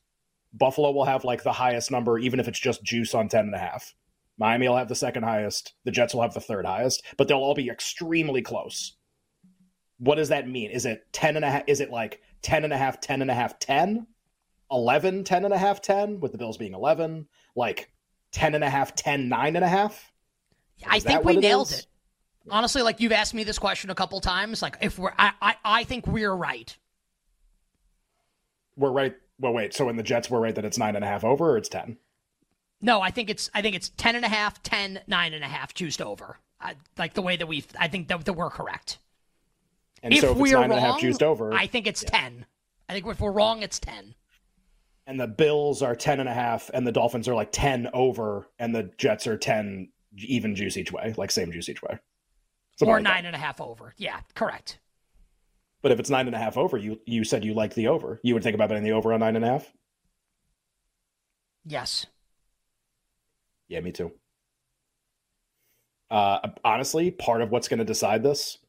Buffalo 0.54 0.92
will 0.92 1.06
have 1.06 1.24
like 1.24 1.44
the 1.44 1.51
highest 1.51 1.89
number, 1.89 2.20
even 2.20 2.39
if 2.39 2.48
it's 2.48 2.60
just 2.60 2.84
juice 2.84 3.15
on 3.15 3.27
10 3.27 3.46
and 3.46 3.56
a 3.56 3.60
half. 3.60 3.96
Miami 4.38 4.67
will 4.67 4.77
have 4.77 4.89
the 4.89 4.96
second 4.96 5.24
highest. 5.24 5.74
The 5.86 5.91
Jets 5.91 6.13
will 6.13 6.22
have 6.22 6.34
the 6.34 6.39
third 6.39 6.65
highest, 6.65 7.03
but 7.17 7.27
they'll 7.27 7.38
all 7.38 7.56
be 7.56 7.70
extremely 7.70 8.41
close. 8.41 8.96
What 10.00 10.15
does 10.15 10.29
that 10.29 10.47
mean? 10.47 10.71
Is 10.71 10.85
it 10.85 11.05
10 11.13 11.35
and 11.35 11.45
a 11.45 11.51
half? 11.51 11.63
Is 11.67 11.79
it 11.79 11.89
like 11.89 12.21
10 12.41 12.63
and 12.63 12.73
a 12.73 12.77
half, 12.77 13.00
10 13.00 13.21
and 13.21 13.31
a 13.31 13.33
half, 13.33 13.59
10? 13.59 14.07
11, 14.71 15.23
10 15.23 15.45
and 15.45 15.53
a 15.53 15.57
half, 15.57 15.81
10, 15.81 16.19
with 16.19 16.31
the 16.31 16.38
Bills 16.38 16.57
being 16.57 16.73
11? 16.73 17.27
Like 17.55 17.91
10 18.31 18.55
and 18.55 18.63
a 18.63 18.69
half, 18.69 18.95
10, 18.95 19.29
9 19.29 19.55
and 19.55 19.63
a 19.63 19.67
half? 19.67 20.12
Is 20.79 20.85
I 20.89 21.00
think 21.00 21.23
we 21.23 21.38
nailed 21.38 21.71
it 21.71 21.88
honestly, 22.50 22.81
like 22.81 23.00
you've 23.00 23.12
asked 23.12 23.33
me 23.33 23.43
this 23.43 23.59
question 23.59 23.89
a 23.89 23.95
couple 23.95 24.19
times. 24.19 24.62
Like 24.62 24.77
if 24.81 24.97
we're, 24.97 25.13
I, 25.17 25.33
I, 25.41 25.55
I 25.63 25.83
think 25.83 26.07
we're 26.07 26.33
right. 26.33 26.75
We're 28.75 28.91
right. 28.91 29.15
Well, 29.39 29.53
wait. 29.53 29.73
So 29.73 29.89
in 29.89 29.97
the 29.97 30.03
Jets, 30.03 30.29
we're 30.29 30.39
right 30.39 30.55
that 30.55 30.65
it's 30.65 30.77
nine 30.77 30.95
and 30.95 31.05
a 31.05 31.07
half 31.07 31.23
over, 31.23 31.51
or 31.51 31.57
it's 31.57 31.69
ten. 31.69 31.97
No, 32.81 33.01
I 33.01 33.12
think 33.12 33.29
it's 33.29 33.50
I 33.53 33.62
think 33.62 33.75
it's 33.75 33.89
ten 33.89 34.15
and 34.15 34.25
a 34.25 34.29
half, 34.29 34.62
ten, 34.63 35.01
nine 35.07 35.33
and 35.33 35.43
a 35.43 35.47
half, 35.47 35.73
juiced 35.73 36.01
over. 36.01 36.39
I, 36.59 36.75
like 36.97 37.13
the 37.13 37.21
way 37.21 37.35
that 37.35 37.47
we've, 37.47 37.67
I 37.77 37.88
think 37.88 38.07
that, 38.07 38.23
that 38.25 38.33
we're 38.33 38.50
correct. 38.50 39.00
And 40.03 40.13
if, 40.13 40.19
so 40.19 40.31
if 40.31 40.38
we're 40.38 40.51
nine 40.53 40.69
wrong, 40.69 40.77
and 40.77 40.86
a 40.86 40.91
half 40.91 41.00
juiced 41.00 41.24
over, 41.24 41.53
I 41.53 41.65
think 41.65 41.88
it's 41.88 42.03
yeah. 42.03 42.10
ten. 42.10 42.45
I 42.89 42.93
think 42.93 43.07
if 43.07 43.19
we're 43.19 43.31
wrong, 43.31 43.63
it's 43.63 43.79
ten. 43.79 44.13
And 45.07 45.19
the 45.19 45.27
Bills 45.27 45.81
are 45.81 45.95
ten 45.95 46.19
and 46.19 46.29
a 46.29 46.33
half, 46.33 46.69
and 46.74 46.86
the 46.86 46.91
Dolphins 46.91 47.27
are 47.27 47.33
like 47.33 47.51
ten 47.51 47.89
over, 47.93 48.48
and 48.60 48.75
the 48.75 48.91
Jets 48.98 49.25
are 49.25 49.38
ten 49.38 49.89
even 50.17 50.55
juice 50.55 50.77
each 50.77 50.91
way, 50.91 51.13
like 51.17 51.31
same 51.31 51.51
juice 51.51 51.69
each 51.69 51.81
way. 51.81 51.98
Something 52.77 52.91
or 52.91 52.98
like 52.98 53.03
nine 53.03 53.24
that. 53.24 53.27
and 53.29 53.36
a 53.36 53.39
half 53.39 53.62
over. 53.62 53.93
Yeah, 53.98 54.19
correct. 54.36 54.79
But 55.81 55.91
if 55.91 56.00
it's 56.00 56.10
nine 56.10 56.27
and 56.27 56.36
a 56.36 56.39
half 56.39 56.57
over, 56.57 56.77
you 56.77 57.00
you 57.05 57.24
said 57.24 57.43
you 57.45 57.53
like 57.53 57.74
the 57.74 57.88
over. 57.88 58.19
You 58.24 58.33
would 58.33 58.43
think 58.43 58.55
about 58.55 58.69
betting 58.69 58.83
the 58.83 58.91
over 58.91 59.13
on 59.13 59.22
nine 59.22 59.36
and 59.36 59.45
a 59.45 59.48
half. 59.48 59.72
Yes. 61.65 62.05
Yeah, 63.67 63.79
me 63.79 63.91
too. 63.91 64.12
Uh, 66.12 66.50
honestly, 66.63 67.10
part 67.10 67.41
of 67.41 67.50
what's 67.50 67.67
going 67.67 67.79
to 67.79 67.86
decide 67.86 68.22
this, 68.22 68.60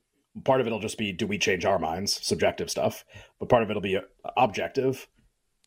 part 0.42 0.60
of 0.60 0.66
it'll 0.66 0.80
just 0.80 0.98
be 0.98 1.12
do 1.12 1.26
we 1.26 1.38
change 1.38 1.64
our 1.64 1.78
minds, 1.78 2.18
subjective 2.26 2.70
stuff, 2.70 3.04
but 3.38 3.48
part 3.48 3.62
of 3.62 3.70
it'll 3.70 3.82
be 3.82 3.96
uh, 3.96 4.00
objective. 4.36 5.06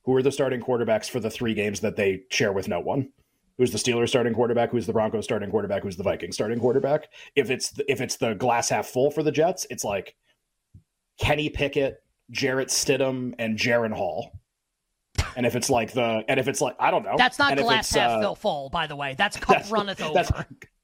Who 0.06 0.16
are 0.16 0.22
the 0.22 0.32
starting 0.32 0.62
quarterbacks 0.62 1.10
for 1.10 1.20
the 1.20 1.30
three 1.30 1.54
games 1.54 1.82
that 1.82 1.96
they 1.96 2.24
share 2.30 2.54
with 2.54 2.68
no 2.68 2.80
one? 2.80 3.10
who's 3.58 3.72
the 3.72 3.78
Steelers 3.78 4.10
starting 4.10 4.34
quarterback, 4.34 4.72
who's 4.72 4.86
the 4.86 4.94
Broncos 4.94 5.24
starting 5.24 5.50
quarterback, 5.50 5.84
who's 5.84 5.98
the 5.98 6.04
Vikings 6.04 6.36
starting 6.36 6.60
quarterback. 6.60 7.10
If 7.36 7.50
it's 7.50 7.72
the, 7.72 7.92
if 7.92 8.02
it's 8.02 8.18
the 8.18 8.36
glass 8.36 8.70
half 8.70 8.88
full 8.88 9.12
for 9.12 9.24
the 9.24 9.32
Jets, 9.32 9.66
it's 9.70 9.84
like 9.84 10.16
Kenny 11.20 11.50
Pickett, 11.50 12.04
Jarrett 12.32 12.70
Stidham, 12.70 13.34
and 13.40 13.58
Jaren 13.58 13.94
Hall. 13.94 14.32
And 15.36 15.46
if 15.46 15.56
it's 15.56 15.70
like 15.70 15.92
the 15.94 16.24
and 16.28 16.40
if 16.40 16.48
it's 16.48 16.62
like 16.62 16.76
I 16.80 16.92
don't 16.92 17.04
know, 17.04 17.16
that's 17.18 17.40
not 17.40 17.58
glass 17.58 17.92
half 17.94 18.24
uh, 18.24 18.36
full, 18.36 18.70
by 18.70 18.88
the 18.88 18.96
way. 18.96 19.16
That's 19.18 19.38
cup 19.38 19.64
runneth 19.70 20.02
over. 20.02 20.14
That's, 20.14 20.32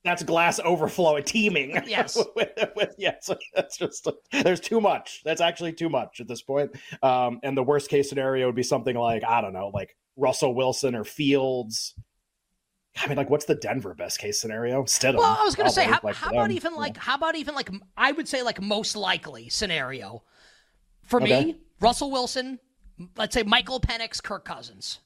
that's 0.03 0.23
glass 0.23 0.59
overflowing, 0.63 1.23
teeming. 1.23 1.81
Yes. 1.87 2.17
with, 2.35 2.51
with, 2.75 2.95
yes. 2.97 3.29
That's 3.55 3.77
just 3.77 4.07
there's 4.31 4.59
too 4.59 4.81
much. 4.81 5.21
That's 5.23 5.41
actually 5.41 5.73
too 5.73 5.89
much 5.89 6.19
at 6.19 6.27
this 6.27 6.41
point. 6.41 6.71
Um, 7.01 7.39
and 7.43 7.55
the 7.55 7.63
worst 7.63 7.89
case 7.89 8.09
scenario 8.09 8.47
would 8.47 8.55
be 8.55 8.63
something 8.63 8.95
like 8.95 9.23
I 9.23 9.41
don't 9.41 9.53
know, 9.53 9.69
like 9.73 9.95
Russell 10.15 10.55
Wilson 10.55 10.95
or 10.95 11.03
Fields. 11.03 11.93
I 12.97 13.07
mean, 13.07 13.17
like, 13.17 13.29
what's 13.29 13.45
the 13.45 13.55
Denver 13.55 13.95
best 13.95 14.19
case 14.19 14.39
scenario? 14.39 14.83
Stidham. 14.83 15.17
Well, 15.17 15.37
I 15.39 15.43
was 15.43 15.55
going 15.55 15.67
to 15.67 15.73
say, 15.73 15.85
how, 15.85 15.99
like 16.03 16.15
how 16.15 16.29
about 16.29 16.51
even 16.51 16.75
like, 16.75 16.95
how 16.95 17.15
about 17.15 17.35
even 17.35 17.55
like, 17.55 17.71
I 17.97 18.11
would 18.11 18.27
say 18.27 18.43
like 18.43 18.61
most 18.61 18.95
likely 18.95 19.49
scenario 19.49 20.23
for 21.03 21.21
okay. 21.21 21.45
me, 21.45 21.57
Russell 21.79 22.11
Wilson. 22.11 22.59
Let's 23.17 23.33
say 23.33 23.41
Michael 23.41 23.79
Penix, 23.79 24.21
Kirk 24.21 24.45
Cousins. 24.45 24.99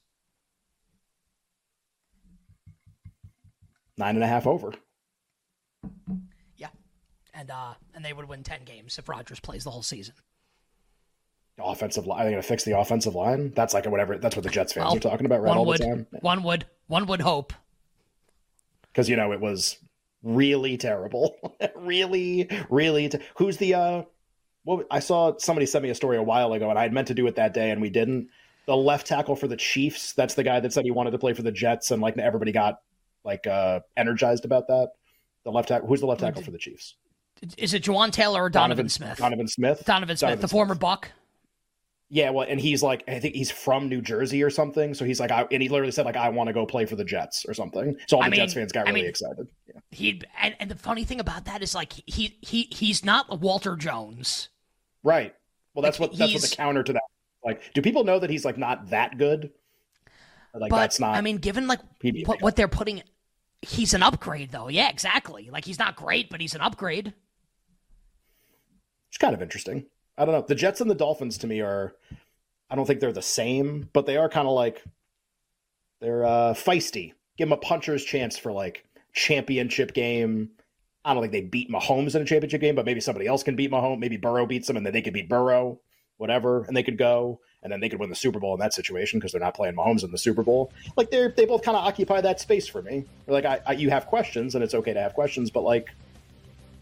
Nine 3.96 4.16
and 4.16 4.24
a 4.24 4.28
half 4.28 4.46
over. 4.46 4.74
Yeah, 6.56 6.68
and 7.34 7.50
uh, 7.50 7.74
and 7.94 8.04
they 8.04 8.12
would 8.12 8.28
win 8.28 8.42
ten 8.42 8.64
games 8.64 8.98
if 8.98 9.08
Rodgers 9.08 9.40
plays 9.40 9.64
the 9.64 9.70
whole 9.70 9.82
season. 9.82 10.14
Offensive 11.60 12.06
line. 12.06 12.20
Are 12.20 12.24
they 12.24 12.30
going 12.30 12.42
to 12.42 12.46
fix 12.46 12.62
the 12.62 12.78
offensive 12.78 13.16
line? 13.16 13.52
That's 13.54 13.74
like 13.74 13.84
whatever. 13.86 14.16
That's 14.16 14.36
what 14.36 14.44
the 14.44 14.50
Jets 14.50 14.72
fans 14.72 14.86
well, 14.86 14.96
are 14.96 15.00
talking 15.00 15.26
about 15.26 15.42
right 15.42 15.56
all 15.56 15.66
would, 15.66 15.80
the 15.80 15.86
time. 15.86 16.06
One 16.20 16.42
would. 16.44 16.66
One 16.86 17.06
would 17.06 17.20
hope. 17.20 17.52
Because 18.92 19.08
you 19.08 19.16
know 19.16 19.32
it 19.32 19.40
was 19.40 19.76
really 20.22 20.76
terrible. 20.76 21.36
really, 21.76 22.48
really. 22.70 23.08
Te- 23.08 23.18
Who's 23.36 23.56
the? 23.56 23.74
uh 23.74 24.02
Well, 24.64 24.84
I 24.90 25.00
saw 25.00 25.36
somebody 25.38 25.66
sent 25.66 25.82
me 25.82 25.90
a 25.90 25.94
story 25.94 26.16
a 26.16 26.22
while 26.22 26.52
ago, 26.52 26.70
and 26.70 26.78
I 26.78 26.82
had 26.82 26.92
meant 26.92 27.08
to 27.08 27.14
do 27.14 27.26
it 27.26 27.36
that 27.36 27.54
day, 27.54 27.70
and 27.70 27.80
we 27.80 27.90
didn't. 27.90 28.28
The 28.66 28.76
left 28.76 29.06
tackle 29.06 29.34
for 29.34 29.48
the 29.48 29.56
Chiefs. 29.56 30.12
That's 30.12 30.34
the 30.34 30.44
guy 30.44 30.60
that 30.60 30.72
said 30.72 30.84
he 30.84 30.90
wanted 30.90 31.10
to 31.12 31.18
play 31.18 31.32
for 31.32 31.42
the 31.42 31.52
Jets, 31.52 31.90
and 31.90 32.00
like 32.00 32.16
everybody 32.18 32.52
got 32.52 32.80
like 33.24 33.46
uh 33.48 33.80
energized 33.96 34.44
about 34.44 34.68
that. 34.68 34.92
The 35.44 35.50
left 35.50 35.68
tackle. 35.68 35.88
Who's 35.88 36.00
the 36.00 36.06
left 36.06 36.20
tackle 36.20 36.42
for 36.42 36.50
the 36.50 36.58
Chiefs? 36.58 36.96
Is 37.56 37.72
it 37.72 37.84
Jawaan 37.84 38.10
Taylor 38.10 38.42
or 38.42 38.50
Donovan, 38.50 38.70
Donovan 38.70 38.88
Smith? 38.88 39.18
Donovan 39.18 39.48
Smith. 39.48 39.84
Donovan 39.84 40.16
Smith, 40.16 40.20
Donovan 40.20 40.40
the 40.40 40.48
Smith. 40.48 40.50
former 40.50 40.74
Buck. 40.74 41.12
Yeah, 42.10 42.30
well, 42.30 42.46
and 42.48 42.58
he's 42.58 42.82
like, 42.82 43.04
I 43.06 43.20
think 43.20 43.34
he's 43.34 43.50
from 43.50 43.88
New 43.88 44.00
Jersey 44.00 44.42
or 44.42 44.48
something. 44.48 44.94
So 44.94 45.04
he's 45.04 45.20
like, 45.20 45.30
I, 45.30 45.46
and 45.50 45.62
he 45.62 45.68
literally 45.68 45.92
said 45.92 46.06
like, 46.06 46.16
I 46.16 46.30
want 46.30 46.48
to 46.48 46.54
go 46.54 46.64
play 46.64 46.86
for 46.86 46.96
the 46.96 47.04
Jets 47.04 47.44
or 47.46 47.52
something. 47.52 47.96
So 48.06 48.16
all 48.16 48.22
the 48.22 48.26
I 48.26 48.30
mean, 48.30 48.40
Jets 48.40 48.54
fans 48.54 48.72
got 48.72 48.86
really 48.86 49.02
mean, 49.02 49.10
excited. 49.10 49.46
Yeah. 49.66 49.80
He 49.90 50.22
and, 50.40 50.56
and 50.58 50.70
the 50.70 50.74
funny 50.74 51.04
thing 51.04 51.20
about 51.20 51.44
that 51.44 51.62
is 51.62 51.74
like 51.74 51.92
he 52.06 52.38
he 52.40 52.68
he's 52.70 53.04
not 53.04 53.40
Walter 53.40 53.76
Jones. 53.76 54.48
Right. 55.02 55.34
Well, 55.74 55.82
that's 55.82 56.00
like, 56.00 56.10
what 56.10 56.18
that's 56.18 56.32
what 56.32 56.42
the 56.42 56.56
counter 56.56 56.82
to 56.82 56.94
that. 56.94 57.02
Like, 57.44 57.74
do 57.74 57.82
people 57.82 58.04
know 58.04 58.18
that 58.18 58.30
he's 58.30 58.44
like 58.44 58.56
not 58.56 58.88
that 58.90 59.18
good? 59.18 59.50
Like 60.54 60.70
but, 60.70 60.78
that's 60.78 60.98
not. 60.98 61.14
I 61.14 61.20
mean, 61.20 61.36
given 61.36 61.66
like 61.66 61.80
what, 62.24 62.40
what 62.40 62.56
they're 62.56 62.68
putting, 62.68 63.02
he's 63.62 63.94
an 63.94 64.02
upgrade 64.02 64.50
though. 64.50 64.68
Yeah, 64.68 64.88
exactly. 64.88 65.50
Like 65.50 65.64
he's 65.64 65.78
not 65.78 65.96
great, 65.96 66.30
but 66.30 66.40
he's 66.40 66.54
an 66.54 66.60
upgrade. 66.60 67.12
It's 69.08 69.18
kind 69.18 69.34
of 69.34 69.42
interesting. 69.42 69.86
I 70.16 70.24
don't 70.24 70.34
know. 70.34 70.44
The 70.46 70.54
Jets 70.54 70.80
and 70.80 70.90
the 70.90 70.94
Dolphins 70.94 71.38
to 71.38 71.46
me 71.46 71.60
are 71.60 71.94
I 72.70 72.76
don't 72.76 72.86
think 72.86 73.00
they're 73.00 73.12
the 73.12 73.22
same, 73.22 73.88
but 73.92 74.06
they 74.06 74.16
are 74.16 74.28
kind 74.28 74.46
of 74.46 74.54
like 74.54 74.82
they're 76.00 76.24
uh, 76.24 76.54
feisty. 76.54 77.12
Give 77.36 77.48
them 77.48 77.58
a 77.58 77.60
puncher's 77.60 78.04
chance 78.04 78.36
for 78.36 78.52
like 78.52 78.84
championship 79.12 79.94
game. 79.94 80.50
I 81.04 81.14
don't 81.14 81.22
think 81.22 81.32
they 81.32 81.40
beat 81.40 81.70
Mahomes 81.70 82.14
in 82.14 82.22
a 82.22 82.26
championship 82.26 82.60
game, 82.60 82.74
but 82.74 82.84
maybe 82.84 83.00
somebody 83.00 83.26
else 83.26 83.42
can 83.42 83.56
beat 83.56 83.70
Mahomes. 83.70 84.00
Maybe 84.00 84.16
Burrow 84.16 84.46
beats 84.46 84.66
them, 84.66 84.76
and 84.76 84.84
then 84.84 84.92
they 84.92 85.00
could 85.00 85.14
beat 85.14 85.28
Burrow, 85.28 85.80
whatever, 86.18 86.64
and 86.64 86.76
they 86.76 86.82
could 86.82 86.98
go, 86.98 87.40
and 87.62 87.72
then 87.72 87.80
they 87.80 87.88
could 87.88 87.98
win 87.98 88.10
the 88.10 88.16
Super 88.16 88.38
Bowl 88.38 88.54
in 88.54 88.60
that 88.60 88.72
situation 88.72 89.18
because 89.18 89.32
they're 89.32 89.40
not 89.40 89.54
playing 89.54 89.74
Mahomes 89.74 90.04
in 90.04 90.10
the 90.10 90.18
Super 90.18 90.42
Bowl. 90.42 90.72
Like 90.96 91.10
they 91.10 91.28
they 91.28 91.44
both 91.44 91.62
kind 91.62 91.76
of 91.76 91.84
occupy 91.84 92.20
that 92.20 92.40
space 92.40 92.68
for 92.68 92.82
me. 92.82 93.04
like 93.26 93.44
I, 93.44 93.60
I, 93.66 93.72
you 93.72 93.90
have 93.90 94.06
questions, 94.06 94.54
and 94.54 94.62
it's 94.62 94.74
okay 94.74 94.92
to 94.92 95.00
have 95.00 95.14
questions, 95.14 95.50
but 95.50 95.62
like 95.62 95.90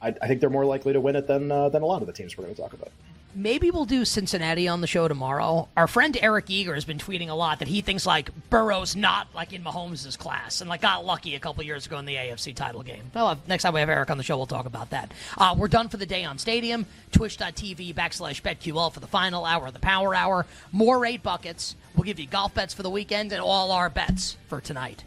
I, 0.02 0.08
I 0.20 0.28
think 0.28 0.40
they're 0.40 0.50
more 0.50 0.66
likely 0.66 0.92
to 0.92 1.00
win 1.00 1.16
it 1.16 1.26
than 1.26 1.50
uh, 1.50 1.68
than 1.68 1.82
a 1.82 1.86
lot 1.86 2.02
of 2.02 2.06
the 2.06 2.12
teams 2.12 2.36
we're 2.36 2.44
going 2.44 2.54
to 2.54 2.60
talk 2.60 2.72
about 2.72 2.90
maybe 3.36 3.70
we'll 3.70 3.84
do 3.84 4.04
Cincinnati 4.04 4.66
on 4.66 4.80
the 4.80 4.86
show 4.86 5.06
tomorrow. 5.06 5.68
Our 5.76 5.86
friend 5.86 6.16
Eric 6.20 6.50
Eager 6.50 6.74
has 6.74 6.84
been 6.84 6.98
tweeting 6.98 7.28
a 7.28 7.34
lot 7.34 7.58
that 7.58 7.68
he 7.68 7.82
thinks 7.82 8.06
like 8.06 8.30
Burrow's 8.48 8.96
not 8.96 9.28
like 9.34 9.52
in 9.52 9.62
Mahomes' 9.62 10.18
class 10.18 10.60
and 10.60 10.70
like 10.70 10.80
got 10.80 11.04
lucky 11.04 11.34
a 11.34 11.38
couple 11.38 11.62
years 11.62 11.86
ago 11.86 11.98
in 11.98 12.06
the 12.06 12.14
AFC 12.14 12.54
title 12.54 12.82
game. 12.82 13.10
Well, 13.14 13.38
next 13.46 13.62
time 13.62 13.74
we 13.74 13.80
have 13.80 13.90
Eric 13.90 14.10
on 14.10 14.16
the 14.16 14.24
show, 14.24 14.36
we'll 14.36 14.46
talk 14.46 14.66
about 14.66 14.90
that. 14.90 15.12
Uh, 15.36 15.54
we're 15.56 15.68
done 15.68 15.88
for 15.88 15.98
the 15.98 16.06
day 16.06 16.24
on 16.24 16.38
Stadium. 16.38 16.86
Twitch.tv 17.12 17.94
backslash 17.94 18.42
BetQL 18.42 18.92
for 18.92 19.00
the 19.00 19.06
final 19.06 19.44
hour 19.44 19.66
of 19.66 19.74
the 19.74 19.80
Power 19.80 20.14
Hour. 20.14 20.46
More 20.72 21.04
eight 21.04 21.22
buckets. 21.22 21.76
We'll 21.94 22.04
give 22.04 22.18
you 22.18 22.26
golf 22.26 22.54
bets 22.54 22.74
for 22.74 22.82
the 22.82 22.90
weekend 22.90 23.32
and 23.32 23.40
all 23.40 23.70
our 23.70 23.90
bets 23.90 24.36
for 24.48 24.60
tonight. 24.60 25.04